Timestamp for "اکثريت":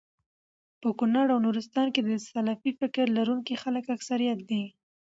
3.97-4.39